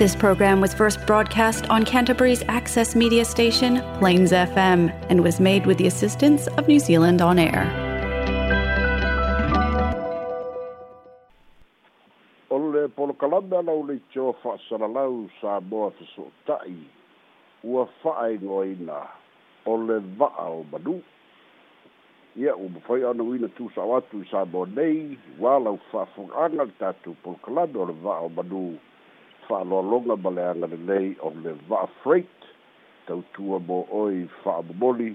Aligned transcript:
This 0.00 0.16
program 0.16 0.62
was 0.62 0.72
first 0.72 0.96
broadcast 1.06 1.68
on 1.68 1.84
Canterbury's 1.84 2.42
access 2.48 2.96
media 2.96 3.22
station, 3.26 3.82
Plains 3.98 4.32
FM, 4.32 4.88
and 5.10 5.22
was 5.22 5.38
made 5.38 5.66
with 5.66 5.76
the 5.76 5.86
assistance 5.86 6.46
of 6.56 6.66
New 6.66 6.80
Zealand 6.80 7.20
On 7.20 7.38
Air. 7.38 7.64
O 12.48 12.56
le 12.56 12.88
polokalame 12.88 13.60
lau 13.66 13.82
le 13.90 13.98
tio 14.10 14.32
whaasaralau 14.42 15.28
sa 15.38 15.60
moa 15.60 15.90
fesotai, 15.98 16.72
ua 17.62 17.84
whaengoina 18.02 19.02
o 19.66 19.72
le 19.76 20.00
vaa 20.16 20.48
o 20.48 20.64
manu. 20.72 20.96
Ia 22.38 22.56
u 22.56 22.70
mawhai 22.78 23.02
ana 23.10 23.22
uina 23.22 23.48
tūsa 23.60 23.84
watu 23.92 24.24
i 24.24 24.28
sa 24.32 24.46
moa 24.46 24.64
nei, 24.80 25.18
wā 25.38 25.58
lau 25.68 25.76
whaafunganga 25.92 26.70
tātou 26.80 27.12
polokalame 27.22 27.76
o 27.76 27.84
le 27.84 27.92
vaa 28.08 28.22
o 28.24 28.30
manu 28.42 28.64
fa'aloaloga 29.50 30.16
ma 30.22 30.30
le 30.30 30.42
aga 30.50 30.66
lenei 30.72 31.16
o 31.26 31.30
le 31.42 31.52
va'afreight 31.68 32.40
tautua 33.06 33.58
mo 33.68 33.78
oi 34.00 34.20
fa'amomoli 34.44 35.10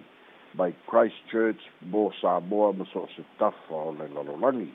mai 0.60 0.74
christchurch 0.90 1.62
mo 1.92 2.12
samoa 2.20 2.74
ma 2.78 2.86
so 2.92 3.06
o 3.08 3.10
se 3.16 3.24
tafa 3.40 3.76
o 3.88 3.94
le 4.00 4.10
lalolagi 4.16 4.70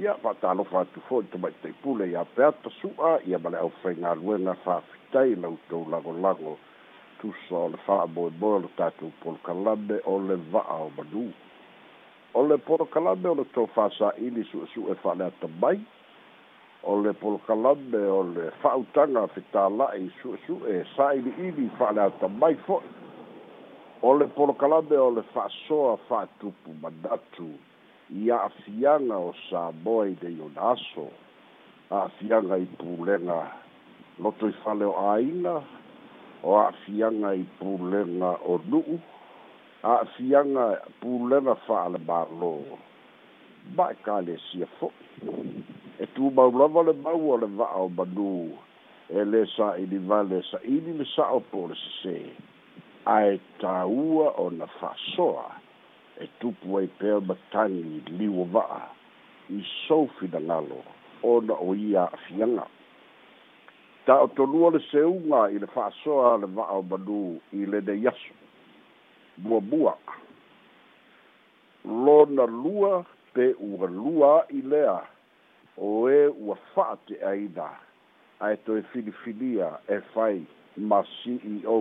ia 0.00 0.14
fa'atalofa 0.22 0.80
atu 0.86 1.02
fo'i 1.08 1.28
tamaitaipule 1.32 2.08
iā 2.14 2.24
pe 2.34 2.48
su'a 2.80 3.12
ia 3.28 3.38
ma 3.44 3.52
le 3.52 3.60
ʻaufaigaluega 3.64 4.56
fa'afitai 4.64 5.36
lautou 5.44 5.84
lagolago 5.92 6.56
tusa 7.20 7.56
o 7.64 7.68
le 7.72 7.78
fa'amoemoe 7.86 8.56
o 8.58 8.62
le 8.64 8.70
tatou 8.80 9.12
polokalame 9.22 10.00
o 10.04 10.16
le 10.28 10.36
va'a 10.52 10.78
o 10.88 10.90
manū 10.96 11.28
o 12.34 12.46
le 12.48 12.56
polokalame 12.56 13.28
o 13.34 13.34
le 13.34 13.44
tofasā'ili 13.56 14.48
su'esu'e 14.50 14.96
fa'aleatamai 15.04 15.78
o 16.84 16.96
le 17.00 17.12
polokalame 17.14 18.00
o 18.10 18.22
le 18.26 18.48
fa'autaga 18.60 19.22
fetāla'i 19.34 20.08
su'esu'e 20.20 20.80
sa'ili'ili 20.96 21.68
fa'aleatamai 21.78 22.56
fo'i 22.66 22.90
o 24.10 24.14
le 24.18 24.26
polokalame 24.34 24.96
o 24.98 25.10
le 25.14 25.22
fa'asoa 25.34 25.92
fa'atupu 26.08 26.74
manatu 26.82 27.46
ia 28.24 28.40
afiaga 28.48 29.18
o 29.28 29.30
sa 29.48 29.68
moai 29.84 30.16
lei 30.22 30.34
ona 30.42 30.72
aso 30.74 31.06
a'afiaga 31.98 32.58
i 32.64 32.66
pulega 32.80 33.38
loto 34.18 34.50
i 34.50 34.54
fale 34.64 34.84
o 34.90 34.96
āina 35.14 35.54
o 36.42 36.56
a'afiaga 36.64 37.30
i 37.38 37.46
pulega 37.62 38.32
o 38.42 38.58
nu'u 38.66 38.98
a'afiaga 39.86 40.66
pulega 41.00 41.54
fa'alemālō 41.68 42.54
ma'ekalesia 43.78 44.66
fo'i 44.82 45.70
e 46.00 46.06
tu 46.14 46.30
mau 46.30 46.50
lava 46.50 46.82
le 46.82 46.92
mau 46.92 47.32
o 47.32 47.36
le 47.36 47.46
va'a 47.46 47.76
o 47.76 47.88
manu 47.88 48.48
e 49.12 49.24
le 49.32 49.44
sa'ili 49.56 49.98
vale 50.08 50.42
sa'ili 50.50 50.92
le 50.98 51.04
sa'o 51.04 51.40
po 51.52 51.66
le 51.68 51.74
sese 51.74 52.32
ae 53.04 53.38
tāua 53.60 54.32
o 54.40 54.48
na 54.50 54.66
fa'asoa 54.78 55.44
e 56.24 56.28
tupu 56.40 56.76
ai 56.78 56.86
pea 57.00 57.20
matagi 57.20 58.00
liua 58.16 58.44
va'a 58.54 58.82
i 59.52 59.60
soufinagalo 59.86 60.80
ona 61.32 61.54
o 61.60 61.74
ia 61.76 62.06
a'afiaga 62.08 62.66
ta 64.06 64.16
o 64.24 64.28
tolua 64.36 64.70
le 64.72 64.80
seuga 64.88 65.44
i 65.52 65.58
le 65.60 65.66
fa'asoa 65.76 66.36
le 66.42 66.46
va'a 66.56 66.72
o 66.80 66.82
manu 66.82 67.36
i 67.52 67.66
lenei 67.68 68.06
aso 68.08 68.34
buabua 69.36 69.96
lona 71.84 72.46
lua 72.46 73.04
pe 73.36 73.52
ua 73.60 73.86
lua 73.88 74.32
a'i 74.48 74.62
lea 74.62 74.98
o 75.76 76.08
e 76.10 76.26
ua 76.28 76.56
fa'ate 76.74 77.16
aina 77.28 77.68
ae 78.40 78.56
toe 78.66 78.82
filifilia 78.92 79.68
e 79.88 80.00
fai 80.12 80.46
ma 80.76 81.02
ceo 81.12 81.78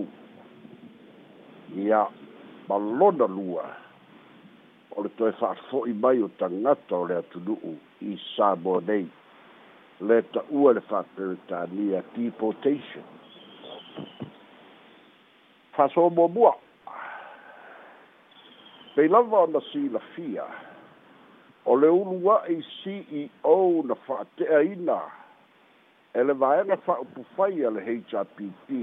ia 1.76 2.08
malona 2.68 3.26
lua 3.28 3.66
o 4.96 5.04
le 5.04 5.10
toe 5.20 5.32
fa'afo'i 5.40 5.94
mai 5.94 6.22
o 6.24 6.30
tagata 6.40 6.96
o 6.96 7.06
le 7.08 7.16
atunu'u 7.20 7.74
i 8.12 8.18
samoa 8.36 8.80
nei 8.88 9.08
le 10.00 10.22
ta'ua 10.32 10.74
le 10.74 10.82
fa'aperetania 10.90 12.04
deportation 12.16 13.04
fa'asomuamua 15.76 16.56
pei 18.96 19.08
lava 19.08 19.40
ona 19.40 19.60
silafia 19.72 20.48
o 21.66 21.74
le 21.76 21.88
ulu 21.90 22.22
wa'i 22.26 22.62
ceo 22.82 23.84
na 23.86 23.96
fa'ate'aina 24.08 25.00
e 26.14 26.24
le 26.24 26.34
vaega 26.34 26.78
fa'upufai 26.86 27.66
a 27.68 27.72
le 27.76 27.82
hpt 27.86 28.80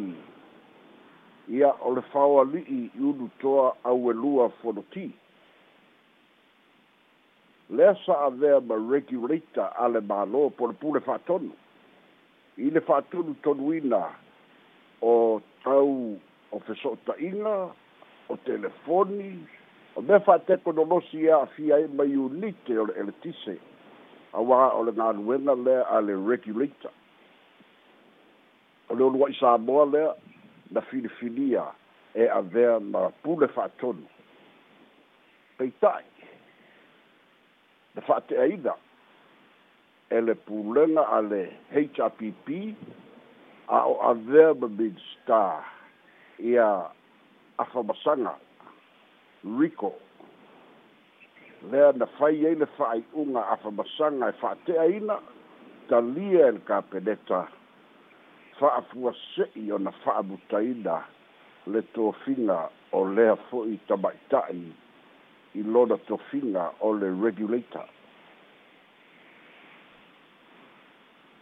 ia 1.59 1.73
o 1.83 1.95
le 1.95 2.03
faoali'i 2.13 2.79
i 2.85 3.01
ulu 3.11 3.31
toa 3.41 3.75
auelua 3.91 4.49
fonoti 4.63 5.09
lea 7.71 7.95
sa'avea 8.07 8.61
ma 8.61 8.77
regulator 8.95 9.75
a 9.83 9.89
le 9.89 10.01
mālō 10.11 10.51
po 10.57 10.71
le 10.71 10.75
pule 10.81 11.01
fa'atonu 11.11 11.51
i 12.63 12.71
le 12.71 12.81
fa'atonu 12.81 13.35
tonuina 13.43 14.03
o 15.03 15.41
tau 15.65 15.95
o 16.49 16.57
ina, 17.21 17.55
o 18.33 18.37
telefoni 18.45 19.33
o 19.99 20.01
me 20.01 20.15
fa 20.25 20.39
te 20.47 20.55
ko 20.63 20.71
no 20.73 20.85
a 20.95 21.47
fi 21.57 21.73
ai 21.73 21.83
e 21.83 21.89
mai 21.99 22.15
u 22.23 22.29
lite 22.29 22.75
o 22.79 22.87
el 23.01 23.11
tise 23.23 23.59
a 24.33 24.41
wa 24.41 24.71
o 24.79 24.83
le 24.87 24.93
ngal 24.93 25.19
wenga 25.27 25.55
le 25.67 25.77
a 25.97 26.01
le 26.01 26.15
regulator 26.15 26.93
o 28.91 28.95
le 28.95 29.05
wa 29.05 29.29
sa 29.41 29.57
bo 29.59 29.85
le 29.85 30.03
na 30.71 30.81
fili 30.81 31.09
filia 31.19 31.65
e 32.15 32.29
a 32.29 32.41
ver 32.43 32.79
ma 32.81 33.11
pule 33.23 33.49
fa 33.49 33.67
ton 33.81 33.99
peitai 35.59 36.05
de 37.95 38.01
fa 38.01 38.21
te 38.21 38.39
aida 38.39 38.75
ele 40.11 40.35
pulenga 40.35 41.03
ale 41.19 41.43
HRPP 41.75 42.47
a 43.67 43.79
o 43.91 43.99
a 44.11 44.15
ver 44.15 44.55
ma 44.55 44.69
bin 44.69 44.95
ia 46.39 46.71
a 47.59 47.65
fa 47.73 47.83
rico 49.45 49.95
lea 51.73 51.93
na 51.97 52.07
fai 52.07 52.35
ai 52.47 52.53
e 52.53 52.53
e 52.53 52.55
le 52.55 52.67
fa'aiʻuga 52.77 53.43
afamasaga 53.53 54.29
e 54.31 54.35
fa'ateaina 54.41 55.19
talia 55.89 56.49
e 56.49 56.53
le 56.53 56.59
kapeneta 56.61 57.47
fa'afuase'i 58.59 59.71
ona 59.73 59.91
fa'amutaina 60.03 61.05
le 61.67 61.83
tofiga 61.95 62.71
o 62.93 63.05
lea 63.05 63.37
fo'i 63.51 63.79
tama'ita'i 63.87 64.65
i 65.55 65.63
lona 65.63 65.97
tofiga 66.07 66.73
o 66.81 66.93
le 66.93 67.11
regulator 67.23 67.87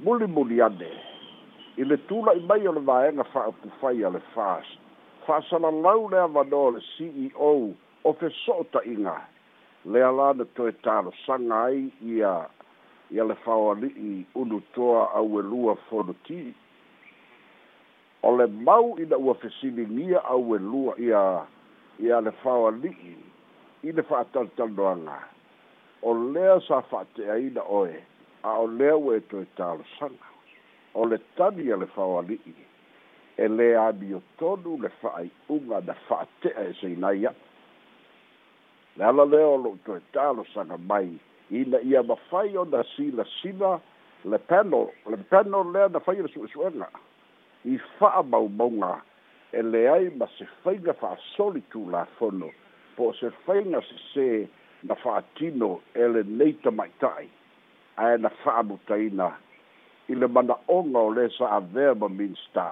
mulimuli 0.01 0.61
ane 0.61 0.93
i 1.81 1.85
le 1.85 1.97
tula'i 2.07 2.41
mai 2.45 2.67
o 2.69 2.73
le 2.73 2.81
vaega 2.81 3.25
fa'aupufai 3.33 4.03
a 4.05 4.11
le 4.11 4.21
fast 4.37 4.77
fa'asalalau 5.27 6.09
le 6.11 6.19
avanoa 6.21 6.71
le 6.77 6.81
c 6.81 7.05
e 7.09 7.31
o 7.37 7.73
o 8.07 8.13
te 8.21 8.29
sota 8.45 8.81
inga 8.87 9.17
le 9.93 9.99
ala 10.07 10.29
na 10.39 10.45
toe 10.57 10.71
tāra 10.87 11.11
sanga 11.25 11.57
ai 11.69 11.81
ia 12.15 12.33
ia 13.17 13.25
le 13.27 13.35
whaua 13.43 13.73
li 13.81 13.89
i 14.09 14.11
unu 14.43 14.61
toa 14.75 15.07
au 15.19 15.35
e 15.41 15.43
lua 15.49 15.75
whono 15.89 16.15
ti 16.27 16.39
o 18.29 18.31
le 18.39 18.47
mau 18.69 18.93
i 19.03 19.07
na 19.11 19.19
ua 19.27 19.35
whesini 19.43 19.87
ngia 19.97 20.23
au 20.35 20.55
e 20.55 20.59
lua 20.69 20.95
ia 21.09 21.23
ia 22.07 22.21
le 22.27 22.33
whaua 22.45 22.71
li 22.79 22.93
i 23.13 23.17
i 23.89 23.95
le 23.97 24.05
whaatantanoanga 24.11 25.19
o 26.07 26.15
lea 26.33 26.61
sa 26.69 26.79
whaate 26.93 27.27
a 27.35 27.41
ina 27.49 27.65
oe 27.81 27.97
a 28.47 28.53
o 28.63 28.69
lea 28.79 28.95
ue 29.03 29.19
toe 29.33 29.47
tāra 29.59 29.83
sanga 29.99 30.31
o 30.95 31.09
le 31.11 31.19
tani 31.39 31.73
a 31.75 31.81
le 31.83 31.91
whaua 31.97 32.23
li 32.31 32.39
i 32.53 32.55
e 33.45 33.51
lea 33.59 33.91
mi 33.99 34.15
o 34.15 34.23
tonu 34.39 34.79
le 34.85 34.93
whaai 35.03 35.29
unga 35.59 35.81
na 35.91 35.99
whaate 36.07 36.55
a 36.55 36.69
e 36.71 36.75
seinai 36.83 37.27
atu 37.33 37.46
le 38.99 39.05
ala 39.05 39.25
lea 39.25 39.45
o 39.47 39.57
loo 39.57 39.79
toe 39.87 40.01
talosaga 40.13 40.77
mai 40.89 41.19
ina 41.51 41.79
ia 41.81 42.03
mafai 42.03 42.57
ona 42.57 42.81
silasila 42.97 43.81
le 44.25 44.39
panel 44.49 44.89
le 45.11 45.17
panel 45.31 45.67
lea 45.75 45.89
na 45.93 45.99
fai 46.01 46.17
e 46.19 46.23
le 46.23 46.29
su'esu'ega 46.35 46.89
i 47.65 47.79
fa'amaumauga 47.99 48.93
e 49.53 49.63
leai 49.63 50.11
ma 50.17 50.27
se 50.39 50.47
faiga 50.65 50.93
fa'asoli 51.01 51.61
tulafono 51.71 52.49
po 52.97 53.11
o 53.13 53.17
se 53.21 53.31
faiga 53.47 53.81
sesē 53.89 54.47
na 54.89 54.95
fa'atino 55.05 55.71
e 55.95 56.09
lenei 56.15 56.53
tama'ita'i 56.65 57.29
ae 58.05 58.17
na 58.25 58.29
fa'amutaina 58.43 59.29
i 60.09 60.15
le 60.15 60.27
mana'oga 60.27 61.03
o 61.05 61.11
lē 61.17 61.29
sa'avea 61.37 61.95
ma 62.01 62.09
minista 62.09 62.71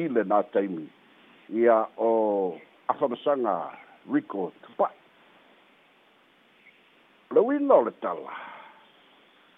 i 0.00 0.08
le 0.08 0.24
nā 0.32 0.40
taimi 0.52 0.88
ia 1.60 1.84
o 1.96 2.56
afamasaga 2.88 3.54
rico 4.10 4.52
tupa'i 4.64 4.96
lauiloa 7.38 7.84
le 7.84 8.30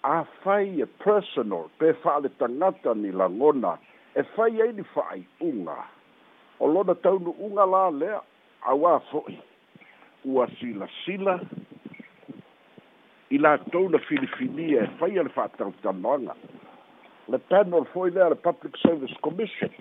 afai 0.03 0.81
e 0.81 0.85
personal 0.85 1.69
pe 1.79 1.93
fa'ale 1.93 2.29
tagata 2.37 2.93
ni 2.93 3.11
lagona 3.11 3.77
e 4.15 4.23
fai 4.23 4.61
ai 4.61 4.73
ni 4.73 4.83
fa'ai'uga 4.93 5.77
o 6.59 6.65
lona 6.67 6.93
taunu'uga 6.95 7.65
la 7.73 7.89
lea 7.89 8.17
auā 8.71 8.99
fo'i 9.11 9.37
ua 10.25 10.47
silasila 10.57 11.35
i 13.29 13.37
latou 13.37 13.89
na 13.89 13.99
filifilia 14.09 14.81
e 14.85 14.89
fai 14.97 15.17
a 15.19 15.23
le 15.25 15.31
fa'atautalanoaga 15.37 16.33
le 17.31 17.37
panel 17.49 17.85
fo'i 17.93 18.11
lea 18.11 18.29
le 18.33 18.37
public 18.47 18.77
service 18.81 19.15
commission 19.21 19.71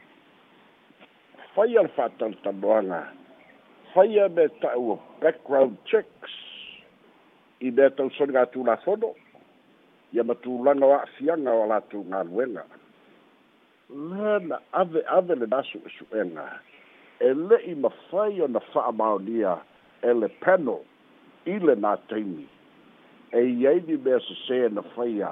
fai 1.57 1.77
a 1.81 1.89
le 1.89 1.93
fa'atautalanoaga 1.97 3.03
faia 3.95 4.29
me 4.37 4.49
ta'ua 4.61 4.99
background 5.21 5.77
checks 5.89 6.35
i 7.63 7.71
mea 7.71 7.91
tausoniga 7.91 8.41
atu 8.41 8.65
lafono 8.65 9.15
ia 10.13 10.25
matulaga 10.25 10.87
o 10.87 10.93
a'afiaga 10.95 11.51
o 11.53 11.63
a 11.63 11.67
latou 11.67 12.03
galuega 12.05 12.65
la 13.89 14.39
na 14.39 14.59
ave 14.73 15.03
ave 15.09 15.35
le 15.35 15.47
nasu 15.47 15.79
esu'ega 15.89 16.45
e, 17.21 17.27
e 17.27 17.35
le'i 17.35 17.75
mafai 17.75 18.41
ona 18.43 18.61
fa'amaonia 18.61 19.59
e 20.03 20.13
le 20.15 20.29
pano 20.29 20.81
i 21.45 21.59
le 21.59 21.75
nataimi 21.75 22.49
e 23.33 23.41
iai 23.41 23.81
ni 23.87 23.97
mea 23.97 24.19
sesē 24.21 24.65
e 24.67 24.69
na 24.73 24.83
faia 24.95 25.31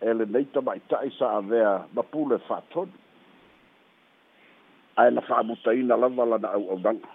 e 0.00 0.14
lenei 0.14 0.44
tama'ita'i 0.54 1.10
sa 1.18 1.34
avea 1.38 1.86
ma 1.94 2.02
pule 2.02 2.38
fa'atonu 2.38 2.92
ae 4.96 5.10
na 5.10 5.20
fa'amutaina 5.20 5.96
lava 5.96 6.24
lana 6.24 6.48
au'aunaga 6.54 7.08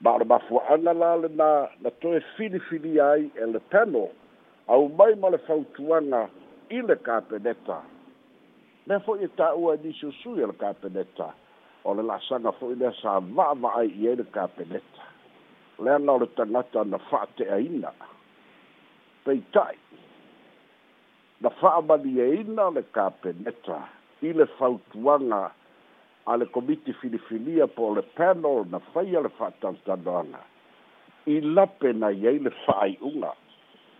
ma 0.00 0.14
o 0.14 0.18
le 0.18 0.24
mafuaaga 0.24 0.92
la 0.94 1.16
lenā 1.18 1.48
na 1.82 1.90
toe 2.02 2.20
filifilia 2.36 3.06
ai 3.18 3.24
e 3.42 3.46
le 3.50 3.58
pano 3.72 4.08
au 4.70 4.88
mai 4.88 5.14
ma 5.18 5.28
le 5.34 5.38
fautuaga 5.46 6.28
i 6.70 6.78
le 6.86 6.94
kapeneta 7.06 7.80
mea 8.86 9.00
fo'i 9.02 9.24
e 9.26 9.28
ta'ua 9.34 9.74
e 9.74 9.78
nisiusui 9.82 10.42
e 10.42 10.46
le 10.46 10.52
kapeneta 10.60 11.32
o 11.82 11.94
le 11.98 12.02
la'asaga 12.06 12.52
fo'i 12.60 12.76
lea 12.78 12.92
sa 13.02 13.18
va'ava'ai 13.18 13.90
i 13.98 14.08
ai 14.12 14.16
le 14.22 14.26
kapeneta 14.36 15.04
leaga 15.82 16.12
o 16.14 16.18
le 16.22 16.28
tagata 16.38 16.84
na 16.84 16.98
fa'ate'aina 17.10 17.90
peita'i 19.26 19.80
na 21.40 21.50
fa'amalieina 21.58 22.70
le 22.78 22.86
kapeneta 22.94 23.82
i 24.22 24.30
le 24.32 24.46
fautuaga 24.62 25.42
a 26.30 26.36
le 26.36 26.44
komiti 26.50 26.92
filifilia 27.00 27.66
po 27.72 27.94
le 27.96 28.02
panel 28.16 28.66
na 28.70 28.78
faia 28.92 29.20
le 29.24 29.30
fa'atalutaloaga 29.36 30.40
i 31.34 31.38
lape 31.56 31.92
nai 31.96 32.20
ai 32.28 32.36
le 32.44 32.52
fa'ai'uga 32.66 33.30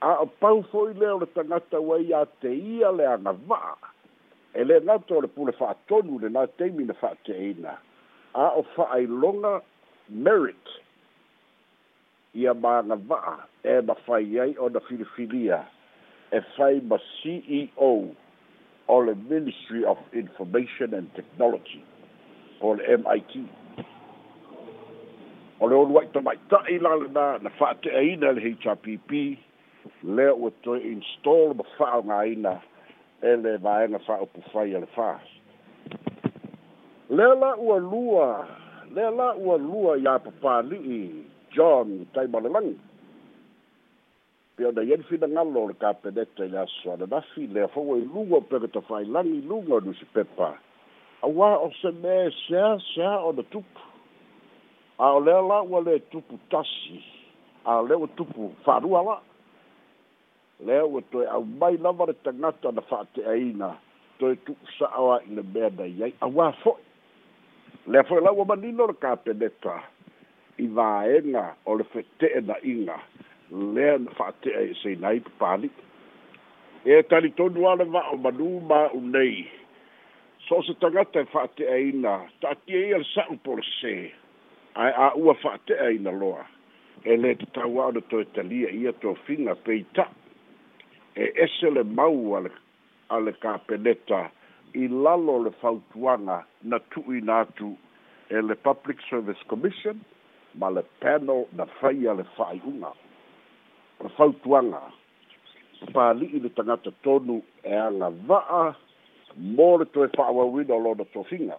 a 0.08 0.10
o 0.24 0.26
pau 0.40 0.60
fo'i 0.72 0.92
lea 1.00 1.14
o 1.16 1.22
le 1.22 1.28
tagata 1.38 1.80
uai 1.80 2.04
iā 2.10 2.20
te 2.44 2.52
ia 2.52 2.90
le 2.98 3.06
agava'a 3.14 3.72
e 4.52 4.66
lē 4.68 4.76
gata 4.84 5.16
o 5.16 5.22
le 5.24 5.30
pule 5.38 5.56
fa'atonu 5.62 6.20
lenā 6.26 6.44
taimi 6.60 6.84
na 6.90 6.98
fa'ate'eina 7.00 7.72
a 8.44 8.50
o 8.60 8.66
fa'ailoga 8.76 9.54
merit 10.26 10.74
ia 12.42 12.52
magava'a 12.68 13.36
e 13.64 13.80
mafai 13.88 14.36
ai 14.44 14.52
ona 14.66 14.84
filifilia 14.90 15.64
e 16.36 16.44
fai 16.56 16.82
ma 16.92 17.00
ceo 17.10 17.94
o 18.92 19.00
le 19.04 19.14
ministry 19.28 19.82
of 19.84 19.96
information 20.12 20.92
and 20.92 21.08
technology 21.16 21.84
o 22.60 22.72
le 22.74 22.84
MIT. 22.98 23.48
O 25.60 25.66
le 25.66 25.74
olua 25.76 26.02
i 26.04 26.08
tamai 26.14 26.36
tae 26.50 26.78
la 26.82 26.92
na, 27.16 27.26
na 27.42 27.50
whaate 27.58 27.90
aina 27.96 28.32
le 28.32 28.40
HRPP, 28.54 29.10
le 30.02 30.28
o 30.32 30.50
to 30.64 30.74
install 30.78 31.54
ma 31.58 31.64
wha 31.78 31.92
o 31.98 32.02
ngā 32.08 32.58
e 33.22 33.34
le 33.44 33.56
maenga 33.64 34.00
wha 34.06 34.16
o 34.24 34.30
puwhai 34.34 34.74
a 34.76 34.80
le 34.84 34.88
wha. 34.96 35.12
Le 37.10 37.26
la 37.40 37.54
ua 37.56 37.78
lua, 37.84 38.28
le 38.94 39.08
la 39.16 39.32
ua 39.34 39.56
lua 39.58 39.96
i 39.98 40.06
a 40.06 40.18
papāli 40.18 41.24
John 41.54 42.06
Taimalelangi. 42.14 42.76
Pe 44.58 44.66
o 44.66 44.70
na 44.74 44.82
yen 44.82 45.02
fina 45.08 45.26
ngalo 45.30 45.68
le 45.70 45.74
ka 45.78 45.92
peneta 45.94 46.44
i 46.44 46.48
le 46.50 46.58
aswa, 46.66 46.96
na 46.98 47.06
nafi 47.06 47.46
le 47.50 47.64
a 47.64 47.68
fawai 47.74 48.02
lua 48.04 48.40
peke 48.42 48.68
ta 48.74 48.80
whai 48.88 49.04
langi 49.06 49.40
lunga 49.46 49.78
nusi 49.84 50.04
pepa. 50.14 50.50
Pe 50.52 50.67
aua 51.22 51.58
o 51.58 51.72
se 51.82 51.90
mea 51.90 52.30
sea 52.48 52.78
sea 52.94 53.18
ona 53.18 53.42
tupu 53.42 53.80
a 54.98 55.12
o 55.12 55.20
lea 55.20 55.40
la 55.40 55.60
ua 55.62 55.80
le 55.80 55.98
tupu 55.98 56.38
tasi 56.50 57.04
a 57.64 57.78
o 57.80 57.86
lea 57.86 57.96
ua 57.98 58.08
tupu 58.16 58.52
fa'alua 58.64 59.02
la 59.04 59.20
lea 60.66 60.84
ua 60.86 61.02
toe 61.10 61.26
aumai 61.26 61.76
lava 61.76 62.04
le 62.06 62.12
tagata 62.12 62.72
na 62.72 62.80
fa'ate'aina 62.82 63.76
toe 64.18 64.36
tu'usa'o 64.36 65.12
a 65.12 65.18
i 65.26 65.30
le 65.34 65.42
mea 65.54 65.70
na 65.78 65.84
iai 65.84 66.14
auā 66.20 66.52
fo'i 66.62 66.82
lea 67.86 68.04
fo'i 68.06 68.22
la 68.24 68.32
ua 68.32 68.44
manino 68.44 68.86
le 68.86 68.92
kapeneta 69.02 69.82
i 70.58 70.66
vaega 70.66 71.46
o 71.66 71.74
le 71.74 71.84
fete'ena'iga 71.84 72.96
lea 73.50 73.98
na 74.06 74.10
fa'ate'a 74.18 74.60
i 74.70 74.70
e 74.70 74.76
seina 74.82 75.08
ai 75.08 75.20
papali 75.20 75.70
e 76.84 77.02
talitonu 77.02 77.66
a 77.70 77.74
le 77.82 77.90
va'o 77.90 78.16
manū 78.24 78.50
ma'u 78.70 79.00
nei 79.14 79.48
so 80.46 80.62
se 80.62 80.74
tagata 80.80 81.24
fa 81.32 81.46
te 81.56 81.66
aina 81.72 82.28
ta 82.40 82.54
ti 82.54 82.74
e 82.76 82.94
al 82.94 83.04
sa 83.14 83.24
por 83.42 83.60
se 83.80 84.12
ai 84.74 84.92
a 84.94 85.10
u 85.16 85.34
fa 85.34 85.58
te 85.66 85.74
aina 85.86 86.10
loa 86.12 86.46
e 87.04 87.16
le 87.16 87.34
te 87.40 87.46
tau 87.54 87.80
ana 87.82 88.00
to 88.10 88.20
italia 88.20 88.70
ia 88.70 88.92
to 88.92 89.14
finga 89.26 89.54
peita 89.54 90.06
e 91.16 91.32
esse 91.44 91.70
le 91.70 91.84
mau 91.84 92.36
al 92.36 92.50
al 93.08 93.32
ka 93.42 93.58
peneta 93.66 94.30
i 94.74 94.88
lalo 94.88 95.42
le 95.42 95.50
fautuanga 95.60 96.44
na 96.62 96.78
tu 96.90 97.00
i 97.14 97.20
na 97.20 97.44
tu 97.58 97.76
e 98.30 98.40
le 98.40 98.54
public 98.56 99.00
service 99.10 99.42
commission 99.48 99.98
ma 100.54 100.68
le 100.70 100.82
panel 101.00 101.46
na 101.52 101.64
fai 101.80 101.94
le 102.18 102.24
fai 102.36 102.60
unga 102.64 102.92
le 104.00 104.08
fautuanga 104.16 104.82
pa 105.94 106.12
li 106.12 106.26
i 106.36 106.38
le 106.40 106.50
tangata 106.52 106.90
tonu 107.02 107.42
e 107.62 107.74
anga 107.74 108.10
vaa 108.28 108.74
molto 109.34 110.08
fa'auauina 110.08 110.74
e 110.74 110.76
o 110.76 110.80
lona 110.80 111.04
tofiga 111.04 111.58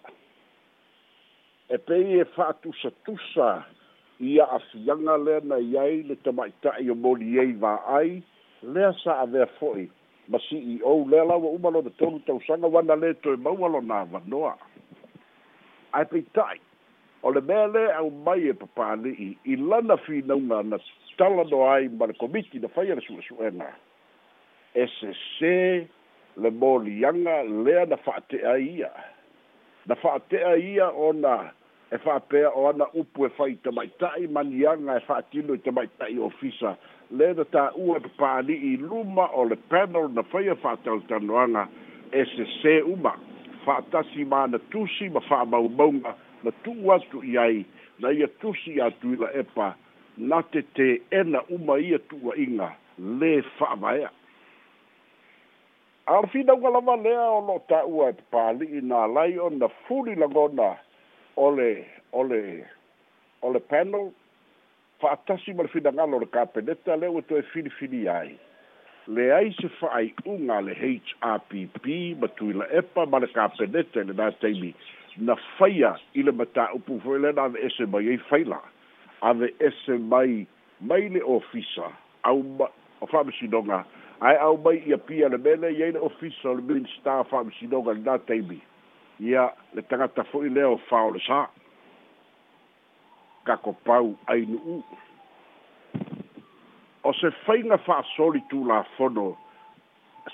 e 1.70 1.78
pei 1.80 2.20
e 2.20 2.26
fa'atusatusa 2.26 3.66
ia 4.20 4.46
afiaga 4.48 5.18
lea 5.18 5.40
na 5.44 5.58
iai 5.58 6.04
le 6.04 6.16
tama'ita'i 6.22 6.90
o 6.90 6.96
moli 6.96 7.38
ai 7.40 7.54
va'ai 7.54 8.22
lea 8.64 8.94
sa 9.04 9.20
avea 9.22 9.46
fo'i 9.60 9.90
ma 10.28 10.38
ceo 10.40 11.06
lea 11.08 11.24
laua 11.24 11.50
uma 11.52 11.70
lona 11.70 11.90
tolu 11.98 12.20
tausaga 12.26 12.68
uana 12.68 12.96
lē 12.96 13.14
toe 13.22 13.38
maua 13.38 13.70
lona 13.70 14.02
avanoa 14.04 14.58
ae 15.92 16.06
peita'i 16.06 16.60
o 17.24 17.32
le 17.32 17.42
mea 17.42 17.68
lē 17.68 17.86
aumai 18.02 18.50
e 18.50 18.54
papali'i 18.54 19.38
i 19.46 19.56
lana 19.56 19.98
finauga 19.98 20.64
na 20.64 20.78
talanoa 21.18 21.74
ai 21.76 21.88
ma 21.90 22.06
le 22.08 22.14
komiti 22.14 22.60
na 22.60 22.68
faia 22.68 22.96
le 22.96 23.02
su'esu'ega 23.06 23.70
e 24.74 24.86
sesē 24.98 25.88
le 26.38 26.52
yanga 27.02 27.44
lea 27.44 27.86
na 27.86 27.98
faatea 27.98 28.58
ia 28.58 28.90
na 29.86 29.96
faatea 29.96 30.58
ia 30.58 30.90
ona 30.90 31.52
e 31.92 31.98
faapea 31.98 32.50
o 32.50 32.68
ana 32.70 32.88
upu 32.94 33.26
e 33.26 33.30
fai 33.30 33.54
tamaitai 33.56 34.28
manianga 34.28 34.96
e 34.98 35.00
faatino 35.00 35.54
i 35.54 35.58
tamaitai 35.58 36.20
ofisa 36.20 36.76
le 37.12 37.34
na 37.34 37.44
taʻua 37.44 38.50
e 38.50 38.54
i 38.54 38.78
luma 38.78 39.28
o 39.34 39.44
le 39.46 39.56
panel 39.56 40.10
na 40.14 40.24
faia 40.24 40.56
faatalatanoaga 40.56 41.68
e, 42.14 42.20
e 42.22 42.26
sesē 42.26 42.84
uma 42.84 43.18
faatasi 43.66 44.26
manatusi 44.26 45.10
ma 45.10 45.20
faamaumauga 45.20 46.16
na 46.44 46.52
tuu 46.64 46.94
atu 46.94 47.24
i 47.24 47.38
ai 47.38 47.66
na 48.00 48.12
ia 48.12 48.28
tusi 48.28 48.82
atuila 48.82 49.34
epa 49.34 49.76
na 50.18 50.42
tetē 50.42 51.02
ena 51.12 51.42
uma 51.50 51.80
ia 51.80 52.00
inga, 52.38 52.72
le 53.00 53.42
faavaea 53.42 54.10
ao 56.10 56.26
fina 56.28 56.54
uga 56.54 56.70
lava 56.74 56.96
lea 56.96 57.26
o 57.38 57.42
loo 57.48 57.62
taʻua 57.70 58.06
e 58.10 58.14
papali'i 58.18 58.80
na 58.82 59.06
lai 59.06 59.38
o 59.38 59.50
na 59.50 59.68
fuli 59.86 60.16
lagona 60.18 60.72
o 61.38 61.52
le 61.54 61.86
o 62.12 62.24
le 62.26 62.66
o 63.46 63.52
le 63.54 63.60
panel 63.60 64.10
fa'atasi 65.02 65.54
ma 65.54 65.64
le 65.64 65.70
finagalo 65.70 66.18
o 66.18 66.22
le 66.26 66.26
kapeneta 66.26 66.96
lea 66.98 67.12
ua 67.14 67.22
e 67.22 67.28
toe 67.30 67.42
filifili 67.54 68.10
ai 68.10 68.34
leai 69.08 69.54
se 69.60 69.70
fa'ai'uga 69.78 70.58
a 70.58 70.62
le 70.66 70.74
hrpp 70.74 71.86
ma 72.22 72.28
tuila 72.40 72.66
epa 72.82 73.06
ma 73.06 73.22
le 73.22 73.30
kapeneta 73.38 74.02
i 74.02 74.08
lenā 74.10 74.32
taimi 74.42 74.74
na 75.22 75.38
faia 75.60 75.94
i 76.18 76.26
le 76.26 76.34
mataupu 76.42 76.98
foi 77.06 77.20
lena 77.22 77.44
ave 77.46 77.62
ese 77.70 77.86
mai 77.86 78.10
ai 78.10 78.18
faila 78.18 78.58
ave 79.22 79.54
ese 79.60 80.00
mai 80.10 80.42
mai 80.82 81.06
le 81.14 81.22
ofisa 81.22 81.86
au 82.26 82.42
ma 82.58 82.66
o 83.02 83.06
fa'amasinoga 83.06 83.86
ae 84.26 84.36
au 84.38 84.58
mai 84.58 84.82
ia 84.86 84.98
pia 84.98 85.30
le 85.30 85.38
mele 85.38 85.70
iai 85.74 85.92
le 85.96 86.00
ofisa 86.04 86.50
o 86.50 86.54
le 86.56 86.62
minista 86.68 87.24
fa'amasinoga 87.32 87.94
lenā 87.96 88.18
taimi 88.28 88.58
ia 89.30 89.46
le 89.74 89.82
tagata 89.88 90.24
fo'i 90.32 90.50
lea 90.50 90.68
o 90.68 90.76
faolesā 90.90 91.44
kakopau 93.48 94.10
ainu'u 94.34 94.82
o 97.04 97.14
se 97.22 97.32
faiga 97.46 97.78
fa'asoli 97.86 98.44
tulafono 98.52 99.28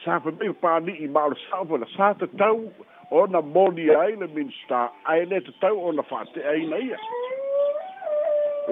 sa 0.04 0.18
pemei 0.20 0.54
pani'i 0.64 1.08
ma 1.18 1.28
o 1.30 1.34
le 1.36 1.80
la 1.84 1.90
sa 1.98 2.14
tatau 2.22 2.64
ona 3.12 3.42
moni 3.42 3.86
ai 3.96 4.16
le 4.22 4.28
minista 4.40 4.80
ae 5.14 5.28
lē 5.30 5.44
tatau 5.52 5.84
ona 5.92 6.02
fa'ate'aina 6.14 6.80
ia 6.90 6.98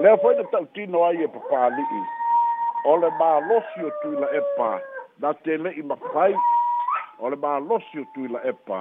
lea 0.02 0.16
fo'i 0.24 0.36
na 0.40 0.50
ta'utino 0.56 1.04
ai 1.06 1.22
e 1.22 1.30
o 2.86 2.96
le 2.96 3.12
mālosi 3.22 3.86
o 3.86 3.90
tuila 4.02 4.26
epa 4.42 4.68
na 5.22 5.32
te 5.44 5.56
le'i 5.64 5.82
mafai 5.90 6.34
o 7.22 7.28
le 7.30 7.36
malosi 7.44 8.00
o 8.02 8.06
tuila 8.14 8.40
epa 8.52 8.78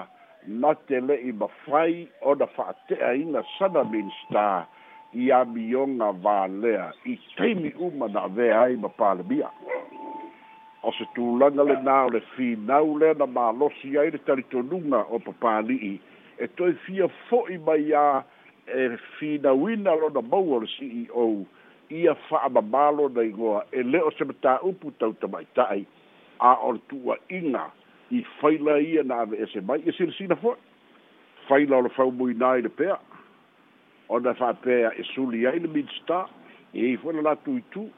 na 0.61 0.73
te 0.87 0.99
le'i 1.07 1.31
mafai 1.41 2.07
o 2.29 2.33
na 2.39 2.47
fa'ate'aina 2.55 3.43
sana 3.57 3.83
minstar 3.91 4.65
ia 5.25 5.43
mioga 5.53 6.09
valea 6.23 6.87
i 7.11 7.13
taimi 7.37 7.71
uma 7.87 8.07
na 8.13 8.23
avea 8.29 8.61
ai 8.61 8.75
ma 8.75 8.89
palemia 8.89 9.49
o 10.83 10.91
se 10.97 11.05
tulaga 11.15 11.63
lenā 11.69 11.97
o 12.07 12.13
le 12.15 12.19
finau 12.35 12.97
lea 13.01 13.13
na 13.21 13.27
malosi 13.37 13.97
ai 14.01 14.09
le 14.15 14.19
talitonuga 14.25 15.03
o 15.13 15.19
papali'i 15.25 15.93
e 16.43 16.47
toe 16.57 16.73
fia 16.85 17.07
fo'i 17.29 17.57
mai 17.67 17.93
ā 18.05 18.23
e 18.81 18.93
finauina 19.17 19.93
lona 20.01 20.21
mau 20.31 20.53
o 20.55 20.59
le 20.63 20.67
ceo 20.77 21.27
ia 21.89 22.15
fa'amamalo 22.27 23.09
na 23.13 23.21
igoa 23.29 23.65
e 23.71 23.83
le 23.91 23.99
o 24.07 24.11
se 24.17 24.23
matāupu 24.25 24.91
tautamaita'i 24.99 25.85
a 26.43 26.53
or 26.65 26.75
tua 26.89 27.15
inga 27.31 27.65
i 28.12 28.23
faila 28.41 28.75
ia 28.88 29.03
na 29.03 29.21
ave 29.25 29.38
ese 29.43 29.62
mai 29.67 29.79
e 29.88 29.93
sir 29.97 30.12
sina 30.17 30.35
fo 30.43 30.55
faila 31.47 31.77
or 31.81 31.89
fa 31.97 32.05
mui 32.21 32.35
nai 32.43 32.62
de 32.62 32.69
pea 32.69 33.00
o 34.09 34.19
da 34.19 34.33
fa 34.39 34.53
pea 34.67 34.91
e 35.00 35.03
suli 35.13 35.45
ai 35.47 35.59
le 35.65 35.71
mid 35.77 35.89
sta 35.97 36.19
e 36.73 36.91
i 36.93 36.97
fo 37.03 37.12
la 37.19 37.33
tu 37.47 37.59
tu 37.75 37.89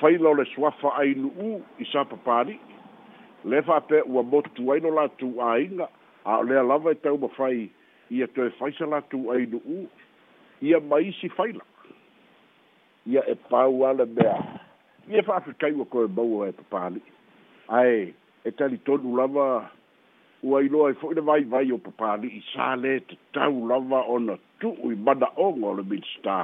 faila 0.00 0.34
le 0.40 0.44
swafa 0.54 0.92
ai 1.02 1.14
nu 1.24 1.32
u 1.50 1.62
i 1.80 1.84
sa 1.92 2.04
papari 2.04 2.58
le 3.44 3.62
fa 3.62 3.80
pea 3.80 4.04
u 4.04 4.22
botu 4.22 4.70
ai 4.74 4.80
no 4.84 4.92
la 5.00 5.06
tu 5.18 5.30
ai 5.40 5.68
na 5.72 5.88
a 6.24 6.42
le 6.42 6.60
lava 6.68 6.92
te 7.02 7.08
u 7.08 7.30
fai 7.38 7.70
ia 8.10 8.26
to 8.28 8.44
e 8.46 8.52
faisa 8.60 8.86
la 8.86 9.00
tu 9.00 9.24
ai 9.32 9.46
nu 9.48 9.62
u 9.64 9.80
ia 10.60 10.78
mai 10.92 11.12
si 11.20 11.28
faila 11.40 11.64
ia 13.08 13.24
e 13.32 13.34
pau 13.48 13.84
ala 13.88 14.06
bea 14.06 14.36
ia 15.08 15.22
fa 15.22 15.40
fa 15.40 15.52
kai 15.58 15.72
ko 15.88 16.04
e 16.04 16.08
bau 16.08 16.44
e 16.44 16.52
papari 16.52 17.00
ae 17.72 18.14
e 18.44 18.50
talitonu 18.52 19.16
lava 19.16 19.66
ua 20.42 20.62
iloa 20.62 20.90
e 20.90 20.94
i 20.94 20.98
fo'i 21.00 21.14
le 21.18 21.22
vaivai 21.26 21.72
o 21.74 21.78
papali'i 21.82 22.42
sa 22.52 22.74
lē 22.82 23.00
tatau 23.08 23.66
lava 23.68 24.00
ona 24.14 24.36
tu'u 24.60 24.92
i 24.92 24.96
mana'oga 25.06 25.66
o 25.70 25.72
le 25.78 25.82
minista 25.82 26.36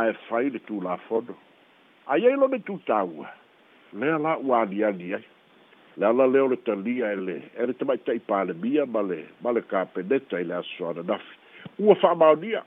ae 0.00 0.12
fai 0.28 0.50
le 0.50 0.58
tulafono 0.68 1.34
aiai 2.14 2.36
lona 2.40 2.56
tutāua 2.70 3.26
lea 3.92 4.16
la 4.24 4.36
ua 4.38 4.62
aliali 4.64 5.12
ai 5.18 5.24
le 5.98 6.06
ala 6.06 6.26
lea 6.32 6.44
o 6.46 6.48
le 6.54 6.56
talia 6.68 7.12
ele 7.18 7.36
e 7.58 7.66
le 7.68 7.72
e 7.76 7.78
tamaita'i 7.80 8.18
palemia 8.30 8.86
ma 8.94 9.02
le 9.10 9.20
ma 9.44 9.50
le 9.52 9.60
kapeneta 9.70 10.40
i 10.40 10.44
le 10.48 10.54
asoananafi 10.54 11.36
ua 11.78 11.94
fa'amaonia 12.00 12.62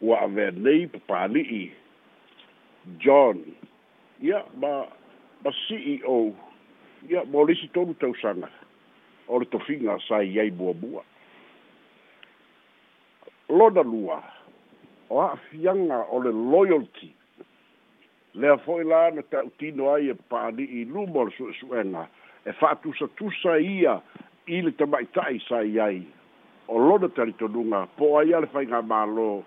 ua 0.00 0.18
avea 0.26 0.50
nei 0.58 0.86
papali'i 0.96 1.64
john 2.98 3.44
ia 4.20 4.34
yeah, 4.36 4.42
ma 4.58 4.74
ma 5.44 5.50
CEO 5.68 6.32
ia 7.08 7.22
mo 7.28 7.44
le 7.44 7.54
si 7.60 7.68
tonu 7.76 7.92
tau 8.00 8.14
sanga 8.16 8.48
o 9.28 9.38
le 9.40 9.46
tofinga 9.52 9.98
sa 10.06 10.22
i 10.24 10.38
ai 10.40 10.48
bua 10.50 10.72
bua 10.72 11.02
lona 13.52 13.82
lua 13.84 14.18
o 15.12 15.20
a 15.20 15.34
fianga 15.48 16.00
o 16.08 16.22
le 16.24 16.32
loyalty 16.32 17.12
le 18.40 18.48
a 18.54 18.56
foi 18.64 18.84
la 18.88 19.10
na 19.16 19.22
tau 19.28 19.52
tino 19.60 19.92
ai 19.92 20.08
e 20.14 20.16
paani 20.32 20.64
i 20.80 20.84
lumo 20.88 21.26
le 21.28 21.36
su 21.36 21.50
suena 21.60 22.08
e 22.48 22.52
fa 22.60 22.72
tu 22.80 22.94
sa 22.96 23.06
tu 23.20 23.28
sa 23.42 23.60
ia 23.60 24.00
i 24.48 24.62
le 24.64 24.72
tamaitai 24.80 25.40
sa 25.48 25.60
i 25.60 25.76
ai 25.88 26.00
o 26.72 26.78
lona 26.88 27.08
taritonunga 27.12 27.84
po 28.00 28.14
ai 28.18 28.32
ale 28.32 28.46
fai 28.54 28.64
ngā 28.72 28.80
malo 28.88 29.42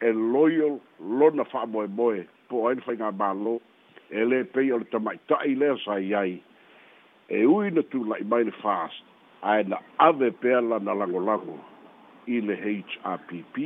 e 0.00 0.12
loyal 0.16 0.80
lona 1.00 1.44
fa 1.52 1.66
moe 1.68 1.88
moe 2.00 2.24
po 2.48 2.68
ai 2.68 2.80
le 2.80 2.88
fai 2.88 2.96
ngā 2.96 3.12
malo 3.20 3.58
e 4.10 4.24
lē 4.24 4.42
pei 4.54 4.68
o 4.72 4.78
le 4.78 4.84
tamaita'i 4.90 5.54
lea 5.58 5.76
sai 5.84 6.12
ai 6.14 6.36
e 7.28 7.40
ui 7.44 7.70
na 7.74 7.82
tula'i 7.90 8.24
mai 8.30 8.44
le 8.48 8.52
fast 8.62 9.02
ae 9.42 9.64
na 9.70 9.80
ave 10.06 10.30
pea 10.42 10.60
lana 10.60 10.94
lagolago 10.94 11.56
i 12.30 12.40
le 12.40 12.54
hpp 12.62 13.64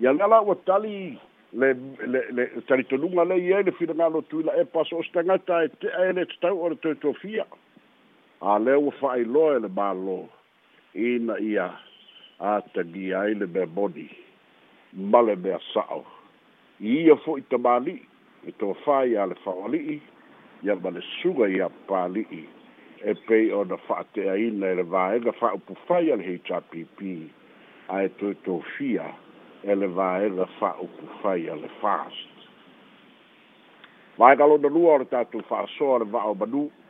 ia 0.00 0.12
lea 0.12 0.26
la 0.28 0.40
ua 0.40 0.56
tali 0.66 1.18
le 1.52 1.72
le 2.08 2.22
le 2.36 2.46
talitonuga 2.68 3.24
lei 3.28 3.52
ai 3.52 3.64
le 3.68 3.72
finagalo 3.80 4.22
tuila 4.30 4.54
e 4.56 4.64
paso 4.64 4.96
o 5.00 5.04
se 5.04 5.12
tagata 5.16 5.62
e 5.64 5.70
e 6.08 6.12
le 6.12 6.24
tatau 6.32 6.62
o 6.64 6.68
le 6.72 6.78
toetofia 6.80 7.44
a 8.40 8.56
o 8.56 8.78
ua 8.86 8.92
fa'ailoa 9.00 9.56
e 9.56 9.60
le 9.66 9.68
mālō 9.68 10.18
ina 10.94 11.36
ia 11.40 11.68
a 12.40 12.60
tagia 12.72 13.20
ai 13.20 13.34
le 13.34 13.46
mea 13.46 13.66
body 13.66 14.08
male 14.94 15.34
le 15.34 15.36
mea 15.44 15.58
sa'o 15.72 16.00
i 16.82 17.02
ia 17.04 17.16
fo'i 17.16 17.44
tamāli'i 17.52 18.00
e 18.46 18.52
to 18.58 18.74
fa 18.84 19.04
ia 19.06 19.24
le 19.26 19.34
fawali 19.44 19.80
i 19.96 20.00
ia 20.66 20.74
ma 20.74 20.90
le 20.90 21.02
suga 21.20 21.46
ia 21.48 21.68
pali 21.88 22.24
i 22.30 22.42
e 23.10 23.14
pei 23.26 23.50
o 23.52 23.62
na 23.64 23.76
fa 23.86 24.02
te 24.12 24.26
a 24.32 24.34
ina 24.36 24.66
e 24.72 24.74
le 24.80 24.82
vaega 24.82 25.32
fa 25.40 25.52
upu 25.58 25.74
fai 25.86 26.10
al 26.14 26.22
HRPP 26.22 26.98
a 27.94 28.02
e 28.06 28.08
to 28.18 28.34
to 28.44 28.62
fia 28.76 29.06
e 29.62 29.74
le 29.74 29.86
vaega 29.86 30.46
fa 30.58 30.74
upu 30.84 31.06
fai 31.22 31.48
al 31.48 31.62
fast 31.80 32.30
vaega 34.18 34.44
lo 34.46 34.56
na 34.58 34.68
lua 34.68 34.90
o 34.94 34.98
le 35.02 35.06
tatu 35.14 35.42
fa 35.50 35.66
so 35.78 35.96
le 35.98 36.04
va 36.04 36.24
o 36.30 36.34
manu 36.34 36.81